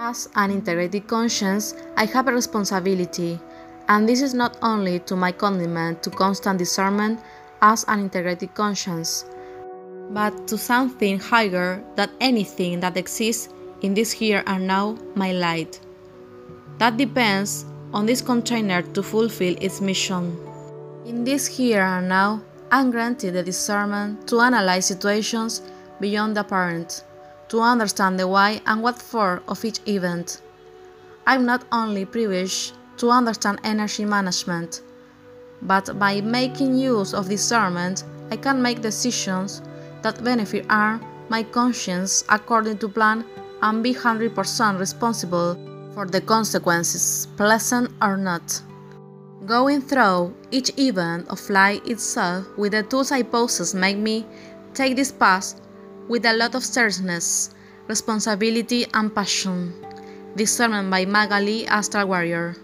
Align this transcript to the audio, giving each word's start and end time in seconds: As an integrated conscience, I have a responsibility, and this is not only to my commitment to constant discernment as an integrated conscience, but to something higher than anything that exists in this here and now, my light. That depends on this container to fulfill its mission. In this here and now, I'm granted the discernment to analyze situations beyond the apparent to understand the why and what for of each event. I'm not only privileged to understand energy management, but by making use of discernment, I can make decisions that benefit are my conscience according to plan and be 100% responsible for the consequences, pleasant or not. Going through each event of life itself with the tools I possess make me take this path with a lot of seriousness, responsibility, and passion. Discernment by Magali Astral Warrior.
As 0.00 0.28
an 0.36 0.52
integrated 0.52 1.08
conscience, 1.08 1.74
I 1.96 2.04
have 2.04 2.28
a 2.28 2.32
responsibility, 2.32 3.40
and 3.88 4.08
this 4.08 4.22
is 4.22 4.32
not 4.32 4.56
only 4.62 5.00
to 5.00 5.16
my 5.16 5.32
commitment 5.32 6.04
to 6.04 6.10
constant 6.10 6.60
discernment 6.60 7.18
as 7.60 7.84
an 7.88 8.02
integrated 8.02 8.54
conscience, 8.54 9.24
but 10.10 10.46
to 10.46 10.56
something 10.56 11.18
higher 11.18 11.82
than 11.96 12.10
anything 12.20 12.78
that 12.78 12.96
exists 12.96 13.48
in 13.82 13.92
this 13.92 14.12
here 14.12 14.44
and 14.46 14.68
now, 14.68 14.96
my 15.16 15.32
light. 15.32 15.80
That 16.78 16.96
depends 16.96 17.64
on 17.92 18.06
this 18.06 18.22
container 18.22 18.82
to 18.82 19.02
fulfill 19.02 19.56
its 19.60 19.80
mission. 19.80 20.38
In 21.06 21.24
this 21.24 21.48
here 21.48 21.82
and 21.82 22.08
now, 22.08 22.40
I'm 22.70 22.92
granted 22.92 23.34
the 23.34 23.42
discernment 23.42 24.28
to 24.28 24.38
analyze 24.38 24.86
situations 24.86 25.60
beyond 25.98 26.36
the 26.36 26.42
apparent 26.42 27.02
to 27.48 27.60
understand 27.60 28.18
the 28.18 28.28
why 28.28 28.60
and 28.66 28.82
what 28.82 29.00
for 29.00 29.42
of 29.48 29.64
each 29.64 29.80
event. 29.86 30.42
I'm 31.26 31.44
not 31.44 31.64
only 31.72 32.04
privileged 32.04 32.74
to 32.98 33.10
understand 33.10 33.60
energy 33.64 34.04
management, 34.04 34.82
but 35.62 35.98
by 35.98 36.20
making 36.20 36.76
use 36.76 37.14
of 37.14 37.28
discernment, 37.28 38.04
I 38.30 38.36
can 38.36 38.62
make 38.62 38.82
decisions 38.82 39.62
that 40.02 40.22
benefit 40.22 40.66
are 40.68 41.00
my 41.28 41.42
conscience 41.42 42.24
according 42.28 42.78
to 42.78 42.88
plan 42.88 43.24
and 43.62 43.82
be 43.82 43.94
100% 43.94 44.78
responsible 44.78 45.58
for 45.94 46.06
the 46.06 46.20
consequences, 46.20 47.26
pleasant 47.36 47.90
or 48.00 48.16
not. 48.16 48.62
Going 49.46 49.80
through 49.82 50.34
each 50.50 50.70
event 50.78 51.28
of 51.28 51.48
life 51.50 51.80
itself 51.86 52.46
with 52.56 52.72
the 52.72 52.82
tools 52.82 53.10
I 53.10 53.22
possess 53.22 53.74
make 53.74 53.96
me 53.96 54.26
take 54.74 54.94
this 54.94 55.10
path 55.10 55.60
with 56.08 56.24
a 56.24 56.32
lot 56.32 56.54
of 56.54 56.64
seriousness, 56.64 57.54
responsibility, 57.86 58.86
and 58.94 59.14
passion. 59.14 59.72
Discernment 60.36 60.90
by 60.90 61.04
Magali 61.04 61.66
Astral 61.66 62.08
Warrior. 62.08 62.56